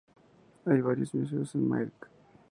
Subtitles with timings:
[0.65, 2.09] Hay varios museos en Melk.